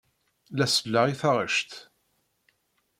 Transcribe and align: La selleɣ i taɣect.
La 0.57 0.67
selleɣ 0.67 1.05
i 1.07 1.15
taɣect. 1.21 1.71